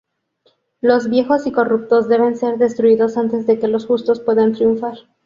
[0.81, 4.97] Los viejos y corruptos deben ser destruidos antes de que los justos puedan triunfar.